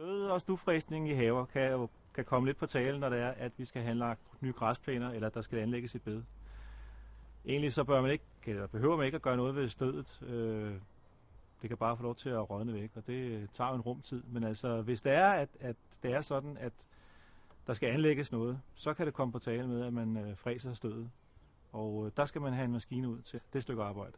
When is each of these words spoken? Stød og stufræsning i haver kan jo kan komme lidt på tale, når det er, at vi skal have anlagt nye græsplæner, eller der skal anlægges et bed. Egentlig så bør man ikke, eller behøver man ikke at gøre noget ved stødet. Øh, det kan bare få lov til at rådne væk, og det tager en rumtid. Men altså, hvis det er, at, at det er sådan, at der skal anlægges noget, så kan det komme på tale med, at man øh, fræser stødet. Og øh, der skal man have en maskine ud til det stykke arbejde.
Stød 0.00 0.26
og 0.26 0.40
stufræsning 0.40 1.08
i 1.08 1.12
haver 1.12 1.44
kan 1.44 1.70
jo 1.70 1.88
kan 2.14 2.24
komme 2.24 2.48
lidt 2.48 2.56
på 2.56 2.66
tale, 2.66 2.98
når 2.98 3.08
det 3.08 3.18
er, 3.18 3.28
at 3.28 3.52
vi 3.56 3.64
skal 3.64 3.82
have 3.82 3.90
anlagt 3.90 4.20
nye 4.40 4.52
græsplæner, 4.52 5.10
eller 5.10 5.28
der 5.28 5.40
skal 5.40 5.58
anlægges 5.58 5.94
et 5.94 6.02
bed. 6.02 6.22
Egentlig 7.46 7.72
så 7.72 7.84
bør 7.84 8.00
man 8.00 8.10
ikke, 8.10 8.24
eller 8.46 8.66
behøver 8.66 8.96
man 8.96 9.06
ikke 9.06 9.16
at 9.16 9.22
gøre 9.22 9.36
noget 9.36 9.54
ved 9.54 9.68
stødet. 9.68 10.22
Øh, 10.22 10.74
det 11.62 11.68
kan 11.68 11.76
bare 11.76 11.96
få 11.96 12.02
lov 12.02 12.14
til 12.14 12.30
at 12.30 12.50
rådne 12.50 12.74
væk, 12.74 12.90
og 12.94 13.06
det 13.06 13.50
tager 13.50 13.74
en 13.74 13.80
rumtid. 13.80 14.22
Men 14.22 14.44
altså, 14.44 14.82
hvis 14.82 15.02
det 15.02 15.12
er, 15.12 15.28
at, 15.28 15.48
at 15.60 15.76
det 16.02 16.12
er 16.12 16.20
sådan, 16.20 16.56
at 16.56 16.72
der 17.66 17.72
skal 17.72 17.88
anlægges 17.88 18.32
noget, 18.32 18.60
så 18.74 18.94
kan 18.94 19.06
det 19.06 19.14
komme 19.14 19.32
på 19.32 19.38
tale 19.38 19.68
med, 19.68 19.84
at 19.86 19.92
man 19.92 20.16
øh, 20.16 20.36
fræser 20.36 20.74
stødet. 20.74 21.10
Og 21.72 22.06
øh, 22.06 22.12
der 22.16 22.24
skal 22.24 22.40
man 22.40 22.52
have 22.52 22.64
en 22.64 22.72
maskine 22.72 23.08
ud 23.08 23.20
til 23.20 23.40
det 23.52 23.62
stykke 23.62 23.82
arbejde. 23.82 24.12